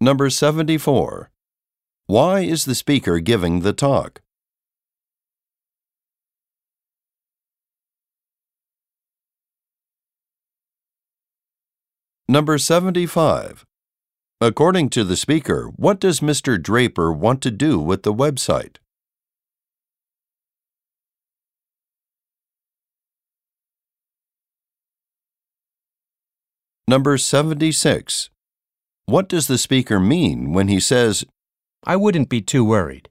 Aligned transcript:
Number 0.00 0.30
74. 0.30 1.28
Why 2.06 2.40
is 2.40 2.66
the 2.66 2.76
speaker 2.76 3.18
giving 3.18 3.60
the 3.60 3.72
talk? 3.72 4.22
Number 12.28 12.58
75. 12.58 13.66
According 14.40 14.90
to 14.90 15.02
the 15.02 15.16
speaker, 15.16 15.72
what 15.74 15.98
does 15.98 16.20
Mr. 16.20 16.62
Draper 16.62 17.12
want 17.12 17.42
to 17.42 17.50
do 17.50 17.80
with 17.80 18.04
the 18.04 18.14
website? 18.14 18.76
Number 26.86 27.18
76. 27.18 28.30
What 29.08 29.26
does 29.26 29.46
the 29.46 29.56
speaker 29.56 29.98
mean 29.98 30.52
when 30.52 30.68
he 30.68 30.78
says, 30.78 31.24
I 31.82 31.96
wouldn't 31.96 32.28
be 32.28 32.42
too 32.42 32.62
worried. 32.62 33.08